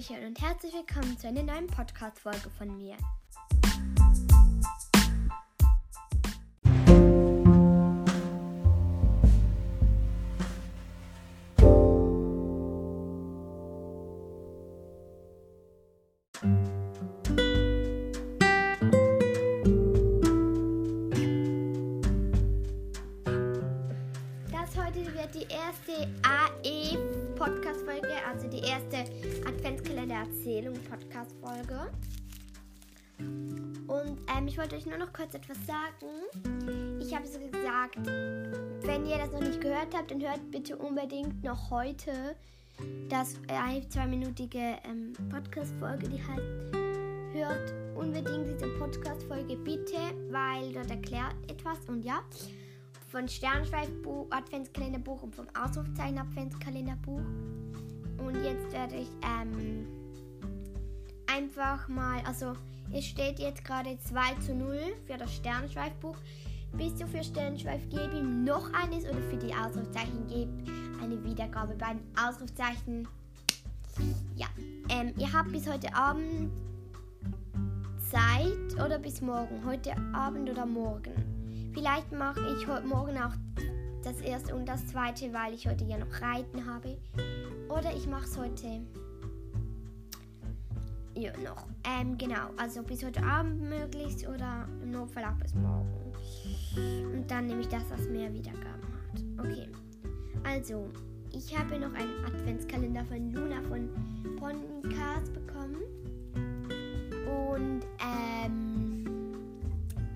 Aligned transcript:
Hallöchen 0.00 0.26
und 0.26 0.40
herzlich 0.40 0.72
willkommen 0.72 1.18
zu 1.18 1.28
einer 1.28 1.42
neuen 1.42 1.66
Podcast-Folge 1.66 2.48
von 2.56 2.74
mir. 2.78 2.96
Die 28.60 28.66
erste 28.66 29.04
Adventskalender-Erzählung-Podcast-Folge. 29.46 31.90
Und 33.18 34.18
ähm, 34.36 34.46
ich 34.46 34.58
wollte 34.58 34.76
euch 34.76 34.84
nur 34.86 34.98
noch 34.98 35.12
kurz 35.12 35.34
etwas 35.34 35.58
sagen. 35.66 36.06
Ich 37.00 37.12
habe 37.14 37.26
so 37.26 37.38
gesagt, 37.38 37.98
wenn 38.06 39.04
ihr 39.06 39.18
das 39.18 39.32
noch 39.32 39.40
nicht 39.40 39.60
gehört 39.60 39.94
habt, 39.94 40.10
dann 40.10 40.20
hört 40.20 40.50
bitte 40.50 40.76
unbedingt 40.76 41.42
noch 41.42 41.70
heute 41.70 42.36
das 43.08 43.36
äh, 43.48 43.80
zweiminütige 43.88 44.76
ähm, 44.84 45.14
Podcast-Folge, 45.28 46.08
die 46.08 46.22
heißt 46.22 46.42
Hört 47.32 47.72
unbedingt 47.94 48.48
diese 48.48 48.66
Podcast-Folge 48.78 49.56
bitte, 49.56 49.98
weil 50.30 50.72
dort 50.72 50.90
erklärt 50.90 51.36
etwas 51.48 51.78
und 51.86 52.04
ja 52.04 52.22
von 53.08 53.28
Sternschweifbuch, 53.28 54.26
Adventskalenderbuch 54.30 55.22
und 55.22 55.34
vom 55.34 55.46
Ausrufzeichen 55.54 56.18
Adventskalenderbuch. 56.18 57.22
Und 58.20 58.44
jetzt 58.44 58.72
werde 58.72 58.96
ich 58.96 59.08
ähm, 59.22 59.86
einfach 61.26 61.88
mal, 61.88 62.20
also 62.26 62.54
es 62.92 63.06
steht 63.06 63.38
jetzt 63.38 63.64
gerade 63.64 63.98
2 63.98 64.34
zu 64.44 64.54
0 64.54 64.78
für 65.06 65.16
das 65.16 65.34
Sternschweifbuch. 65.34 66.16
Bist 66.72 67.00
du 67.00 67.06
für 67.06 67.24
Sternschweif, 67.24 67.88
gebe 67.88 68.18
ihm 68.18 68.44
noch 68.44 68.72
eines 68.72 69.04
oder 69.04 69.20
für 69.22 69.36
die 69.36 69.52
Ausrufzeichen, 69.52 70.26
gebe 70.28 70.52
eine 71.02 71.22
Wiedergabe 71.24 71.74
bei 71.74 71.94
den 71.94 72.02
Ausrufzeichen. 72.16 73.08
Ja, 74.36 74.46
ähm, 74.88 75.12
ihr 75.18 75.32
habt 75.32 75.50
bis 75.50 75.68
heute 75.68 75.92
Abend 75.94 76.50
Zeit 78.10 78.84
oder 78.84 78.98
bis 78.98 79.20
morgen, 79.20 79.64
heute 79.64 79.94
Abend 80.12 80.48
oder 80.50 80.66
morgen. 80.66 81.12
Vielleicht 81.72 82.10
mache 82.12 82.40
ich 82.56 82.66
heute 82.66 82.86
Morgen 82.86 83.16
auch 83.18 83.34
das 84.02 84.20
erste 84.20 84.54
und 84.54 84.66
das 84.66 84.86
zweite, 84.88 85.32
weil 85.32 85.54
ich 85.54 85.68
heute 85.68 85.84
ja 85.84 85.98
noch 85.98 86.20
Reiten 86.20 86.66
habe. 86.66 86.96
Oder 87.70 87.94
ich 87.94 88.06
mache 88.06 88.24
es 88.24 88.36
heute 88.36 88.80
ja, 91.14 91.32
noch. 91.38 91.66
Ähm, 91.84 92.16
genau, 92.16 92.50
also 92.56 92.82
bis 92.82 93.04
heute 93.04 93.22
Abend 93.22 93.60
möglichst 93.60 94.26
oder 94.26 94.66
im 94.82 94.90
Notfall 94.90 95.24
auch 95.24 95.36
bis 95.42 95.54
morgen. 95.54 95.90
Und 97.12 97.30
dann 97.30 97.46
nehme 97.46 97.60
ich 97.60 97.68
das, 97.68 97.82
was 97.90 98.08
mehr 98.08 98.32
Wiedergaben 98.32 98.82
hat. 98.82 99.44
Okay, 99.44 99.68
also 100.44 100.88
ich 101.32 101.56
habe 101.56 101.78
noch 101.78 101.92
einen 101.94 102.24
Adventskalender 102.24 103.04
von 103.04 103.32
Luna 103.32 103.60
von 103.62 103.90
Podcast 104.36 105.32
bekommen. 105.32 105.82
Und 107.26 107.82
ähm, 108.00 109.04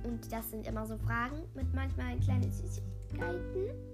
und 0.04 0.32
das 0.32 0.50
sind 0.50 0.66
immer 0.66 0.86
so 0.86 0.96
Fragen 0.98 1.42
mit 1.54 1.72
manchmal 1.74 2.18
kleinen 2.20 2.50
Süßigkeiten. 2.50 3.93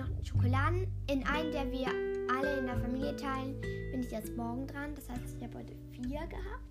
Noch 0.00 0.24
Schokoladen. 0.24 0.86
In 1.08 1.26
einen, 1.26 1.52
der 1.52 1.70
wir 1.70 1.88
alle 2.34 2.58
in 2.58 2.66
der 2.66 2.78
Familie 2.78 3.16
teilen, 3.16 3.60
bin 3.90 4.02
ich 4.02 4.10
jetzt 4.10 4.36
morgen 4.36 4.66
dran. 4.66 4.94
Das 4.94 5.08
heißt, 5.08 5.36
ich 5.36 5.44
habe 5.44 5.58
heute 5.58 5.74
vier 5.92 6.26
gehabt. 6.26 6.64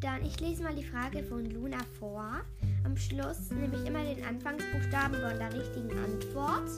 Dann, 0.00 0.24
ich 0.24 0.38
lese 0.40 0.62
mal 0.62 0.74
die 0.74 0.84
Frage 0.84 1.22
von 1.22 1.46
Luna 1.46 1.78
vor. 1.98 2.42
Am 2.84 2.96
Schluss 2.96 3.50
nehme 3.50 3.76
ich 3.76 3.86
immer 3.86 4.04
den 4.04 4.24
Anfangsbuchstaben 4.24 5.14
von 5.20 5.38
der 5.38 5.52
richtigen 5.54 5.90
Antwort. 5.98 6.68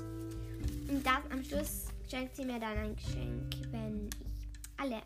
Und 0.88 1.04
das 1.04 1.31
am 1.31 1.43
Schluss 1.43 1.87
schenkt 2.09 2.37
sie 2.37 2.44
mir 2.44 2.60
dann 2.60 2.77
ein 2.77 2.97
Geschenk, 2.97 3.56
wenn 3.71 4.06
ich 4.06 4.15
alle, 4.77 5.03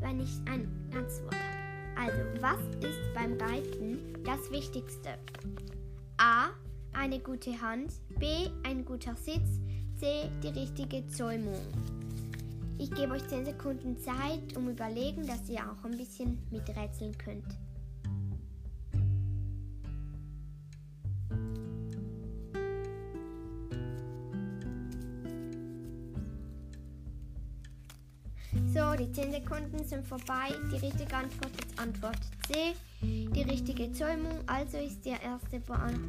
wenn 0.00 0.20
ich 0.20 0.30
ein 0.46 0.68
Antwort 0.94 1.34
habe. 1.34 1.58
Also, 2.00 2.18
was 2.40 2.60
ist 2.88 3.14
beim 3.14 3.32
Reiten 3.40 3.98
das 4.24 4.50
Wichtigste? 4.50 5.18
A. 6.18 6.50
Eine 6.92 7.18
gute 7.18 7.60
Hand. 7.60 7.92
B. 8.18 8.48
Ein 8.64 8.84
guter 8.84 9.16
Sitz. 9.16 9.60
C. 9.98 10.30
Die 10.42 10.48
richtige 10.48 11.04
Zäumung. 11.08 11.60
Ich 12.78 12.90
gebe 12.92 13.14
euch 13.14 13.26
10 13.26 13.44
Sekunden 13.44 13.98
Zeit, 13.98 14.56
um 14.56 14.68
überlegen, 14.68 15.26
dass 15.26 15.48
ihr 15.48 15.58
auch 15.58 15.84
ein 15.84 15.96
bisschen 15.96 16.38
miträtseln 16.52 17.18
könnt. 17.18 17.58
So, 28.72 28.94
die 28.94 29.10
10 29.10 29.32
Sekunden 29.32 29.84
sind 29.84 30.06
vorbei. 30.06 30.54
Die 30.72 30.76
richtige 30.76 31.16
Antwort 31.16 31.52
ist 31.58 31.80
Antwort 31.80 32.20
C. 32.46 32.74
Die 33.02 33.42
richtige 33.42 33.90
Zäumung, 33.90 34.38
also 34.46 34.78
ist 34.78 35.04
der 35.04 35.20
erste 35.20 35.60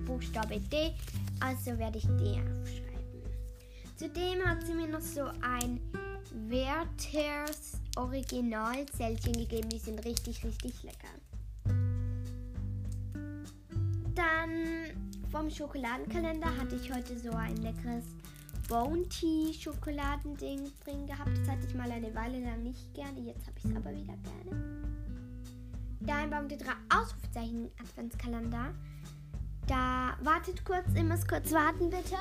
Buchstabe 0.06 0.60
D. 0.60 0.92
Also 1.40 1.78
werde 1.80 1.98
ich 1.98 2.06
D 2.06 2.40
aufschreiben. 2.40 2.89
Zudem 4.00 4.42
hat 4.48 4.66
sie 4.66 4.74
mir 4.74 4.88
noch 4.88 5.02
so 5.02 5.26
ein 5.42 5.82
Werthers 6.48 7.82
Originalzellchen 7.98 9.34
gegeben. 9.34 9.68
Die 9.68 9.78
sind 9.78 10.06
richtig, 10.06 10.42
richtig 10.46 10.84
lecker. 10.84 11.10
Dann 14.16 14.96
vom 15.30 15.50
Schokoladenkalender 15.50 16.48
hatte 16.58 16.78
ich 16.78 16.94
heute 16.94 17.20
so 17.20 17.32
ein 17.32 17.58
leckeres 17.58 18.06
Bounty 18.70 19.54
Schokoladending 19.60 20.72
drin 20.86 21.06
gehabt. 21.06 21.38
Das 21.38 21.50
hatte 21.50 21.68
ich 21.68 21.76
mal 21.76 21.92
eine 21.92 22.16
Weile 22.16 22.40
lang 22.40 22.64
nicht 22.64 22.94
gerne. 22.94 23.20
Jetzt 23.20 23.48
habe 23.48 23.58
ich 23.58 23.66
es 23.66 23.76
aber 23.76 23.92
wieder 23.92 24.16
gerne. 24.16 24.90
Da 26.00 26.16
ein 26.16 26.30
Baum 26.30 26.48
der 26.48 26.58
drei 26.58 26.72
Ausrufzeichen 26.88 27.70
Adventskalender. 27.78 28.74
Da 29.68 30.16
wartet 30.22 30.64
kurz, 30.64 30.86
ihr 30.96 31.04
müsst 31.04 31.28
kurz 31.28 31.52
warten 31.52 31.90
bitte. 31.90 32.16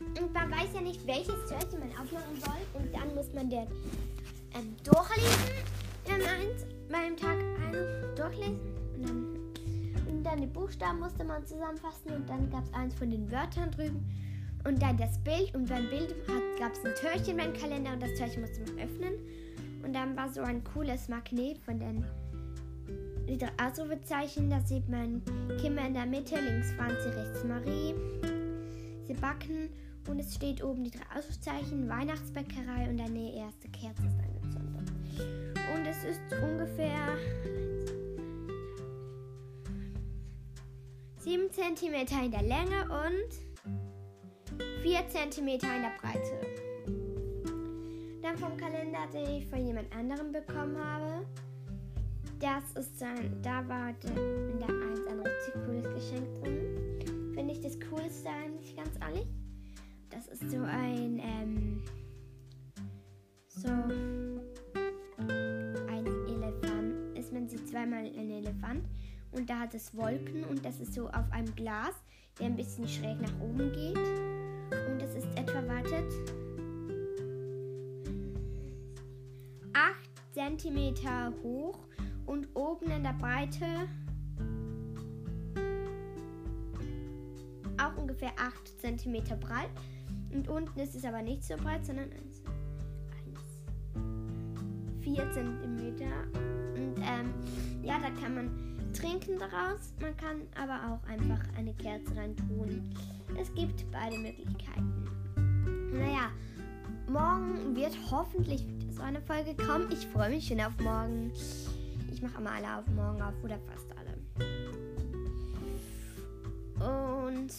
Und 0.00 0.32
man 0.32 0.50
weiß 0.50 0.74
ja 0.74 0.80
nicht, 0.80 1.06
welches 1.06 1.46
Türchen 1.48 1.80
man 1.80 1.90
aufmachen 1.90 2.40
soll. 2.40 2.80
Und 2.80 2.94
dann 2.94 3.14
muss 3.14 3.32
man 3.34 3.48
den 3.48 3.66
ähm, 4.54 4.76
durchlesen. 4.84 5.54
Dann 6.06 6.20
eins, 6.20 6.66
beim 6.90 7.16
Tag 7.16 7.38
1 7.72 7.76
durchlesen. 8.16 8.60
Und 8.96 9.08
dann, 9.08 9.36
und 10.08 10.24
dann 10.24 10.40
die 10.40 10.46
Buchstaben 10.46 11.00
musste 11.00 11.24
man 11.24 11.46
zusammenfassen. 11.46 12.12
Und 12.12 12.28
dann 12.28 12.50
gab 12.50 12.64
es 12.64 12.74
eins 12.74 12.94
von 12.94 13.10
den 13.10 13.30
Wörtern 13.30 13.70
drüben. 13.70 14.04
Und 14.64 14.80
dann 14.80 14.96
das 14.96 15.18
Bild. 15.18 15.54
Und 15.54 15.68
beim 15.68 15.88
Bild 15.88 16.14
gab 16.58 16.72
es 16.72 16.84
ein 16.84 16.94
Türchen 16.94 17.36
beim 17.36 17.52
Kalender. 17.54 17.92
Und 17.92 18.02
das 18.02 18.14
Türchen 18.14 18.42
musste 18.42 18.60
man 18.60 18.84
öffnen. 18.84 19.14
Und 19.82 19.92
dann 19.94 20.16
war 20.16 20.28
so 20.28 20.42
ein 20.42 20.62
cooles 20.64 21.08
Magnet 21.08 21.58
von 21.58 21.78
den 21.78 22.04
Ausrufezeichen. 23.60 24.50
Da 24.50 24.60
sieht 24.60 24.88
man 24.88 25.22
Kimmer 25.60 25.86
in 25.86 25.94
der 25.94 26.06
Mitte, 26.06 26.40
links 26.40 26.72
Franzi, 26.72 27.08
rechts 27.08 27.44
Marie. 27.44 27.94
Sie 29.04 29.14
backen 29.14 29.70
und 30.08 30.18
es 30.18 30.34
steht 30.34 30.62
oben 30.62 30.84
die 30.84 30.90
drei 30.90 31.18
Ausrufezeichen, 31.18 31.88
Weihnachtsbäckerei 31.88 32.88
und 32.88 33.00
eine 33.00 33.34
erste 33.34 33.68
Kerze 33.68 34.02
ist 34.02 34.18
angezündet. 34.18 34.92
Und 35.74 35.86
es 35.86 36.04
ist 36.04 36.20
ungefähr 36.42 37.16
7 41.18 41.50
cm 41.50 42.24
in 42.24 42.30
der 42.30 42.42
Länge 42.42 42.82
und 42.90 44.62
4 44.82 45.08
cm 45.08 45.48
in 45.48 45.58
der 45.60 45.92
Breite. 46.00 46.40
Dann 48.22 48.36
vom 48.38 48.56
Kalender, 48.56 49.06
den 49.12 49.36
ich 49.36 49.46
von 49.46 49.64
jemand 49.64 49.92
anderem 49.94 50.32
bekommen 50.32 50.76
habe. 50.76 51.26
Das 52.40 52.64
ist 52.74 53.00
dann, 53.00 53.40
da 53.42 53.66
war 53.68 53.90
in 53.90 54.58
der 54.58 54.68
1 54.68 55.06
ein 55.06 55.20
richtig 55.20 55.54
cooles 55.64 55.84
Geschenk 55.94 56.42
drin 56.42 57.11
finde 57.42 57.54
ich 57.54 57.60
das 57.60 57.76
Coolste 57.90 58.28
eigentlich, 58.28 58.76
ganz 58.76 58.90
ehrlich. 59.00 59.26
Das 60.10 60.28
ist 60.28 60.48
so 60.48 60.58
ein, 60.58 61.18
ähm, 61.18 61.82
so 63.48 63.68
ein 65.88 66.06
Elefant. 66.28 67.18
Ist 67.18 67.32
man 67.32 67.48
sieht 67.48 67.68
zweimal 67.68 68.04
ein 68.04 68.30
Elefant 68.30 68.84
und 69.32 69.50
da 69.50 69.58
hat 69.58 69.74
es 69.74 69.92
Wolken 69.96 70.44
und 70.44 70.64
das 70.64 70.78
ist 70.78 70.94
so 70.94 71.08
auf 71.08 71.32
einem 71.32 71.52
Glas, 71.56 71.96
der 72.38 72.46
ein 72.46 72.54
bisschen 72.54 72.86
schräg 72.86 73.20
nach 73.20 73.40
oben 73.40 73.72
geht. 73.72 73.98
Und 73.98 75.02
das 75.02 75.16
ist 75.16 75.26
etwa, 75.36 75.66
wartet, 75.66 76.12
8 79.72 80.60
cm 80.60 80.94
hoch 81.42 81.88
und 82.24 82.46
oben 82.54 82.88
in 82.92 83.02
der 83.02 83.14
Breite 83.14 83.88
ungefähr 88.12 88.32
8 88.38 88.80
cm 88.80 89.24
breit. 89.40 89.70
Und 90.32 90.48
unten 90.48 90.78
ist 90.80 90.94
es 90.94 91.04
aber 91.04 91.22
nicht 91.22 91.44
so 91.44 91.56
breit, 91.56 91.84
sondern 91.84 92.10
1, 92.12 92.42
1 93.26 93.40
4 95.00 95.30
cm. 95.32 95.56
Und 96.74 96.98
ähm, 96.98 97.34
ja, 97.82 97.98
da 97.98 98.10
kann 98.20 98.34
man 98.34 98.92
trinken 98.92 99.38
daraus. 99.38 99.94
Man 100.00 100.16
kann 100.16 100.42
aber 100.60 100.92
auch 100.92 101.08
einfach 101.08 101.40
eine 101.56 101.72
Kerze 101.74 102.14
rein 102.16 102.36
tun. 102.36 102.94
Es 103.40 103.52
gibt 103.54 103.90
beide 103.90 104.18
Möglichkeiten. 104.18 105.08
Naja, 105.92 106.30
morgen 107.08 107.74
wird 107.74 107.96
hoffentlich 108.10 108.66
so 108.90 109.02
eine 109.02 109.22
Folge 109.22 109.54
kommen. 109.54 109.90
Ich 109.90 110.06
freue 110.06 110.30
mich 110.30 110.48
schon 110.48 110.60
auf 110.60 110.78
morgen. 110.80 111.32
Ich 112.12 112.22
mache 112.22 112.38
immer 112.40 112.52
alle 112.52 112.78
auf 112.78 112.86
morgen 112.88 113.22
auf 113.22 113.34
oder 113.42 113.58
fast 113.58 113.86
alle. 113.96 114.12
Und 116.82 117.52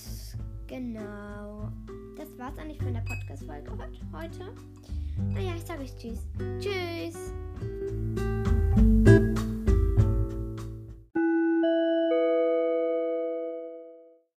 genau. 0.73 1.69
Das 2.17 2.35
war's 2.39 2.57
eigentlich 2.57 2.81
von 2.81 2.93
der 2.93 3.01
Podcast-Folge 3.01 3.71
heute. 4.11 4.55
Naja, 5.17 5.53
ich 5.55 5.63
sage 5.63 5.83
euch 5.83 5.95
Tschüss. 5.95 6.19
Tschüss. 6.59 7.31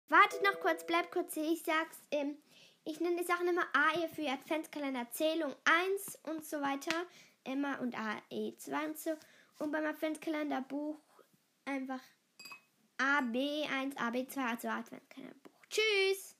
Wartet 0.09 0.43
noch 0.45 0.61
kurz, 0.61 0.87
bleibt 0.87 1.11
kurz 1.11 1.33
hier. 1.33 1.51
Ich 1.51 1.63
sag's, 1.63 2.03
ähm, 2.11 2.37
ich 2.85 3.01
nenne 3.01 3.17
die 3.17 3.25
Sachen 3.25 3.49
immer 3.49 3.65
AE 3.73 4.09
für 4.09 4.29
Adventskalender 4.29 5.11
Zählung 5.13 5.55
1 5.65 6.19
und 6.25 6.45
so 6.45 6.61
weiter. 6.61 7.07
Immer 7.45 7.81
und 7.81 7.97
AE2 7.97 8.87
und 8.87 8.99
so. 8.99 9.11
Und 9.59 9.73
beim 9.73 9.87
Adventskalenderbuch 9.87 10.99
einfach 11.65 12.01
AB1, 12.99 13.97
AB2, 13.97 14.51
also 14.51 14.69
Adventskalenderbuch. 14.69 15.56
Tschüss! 15.69 16.37